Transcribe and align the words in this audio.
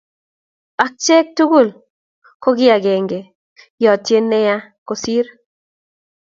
Achek 0.85 1.25
tugul 1.35 1.67
kokiage 2.43 2.93
yotien 3.83 4.25
nea 4.31 4.55
kosir 4.87 5.25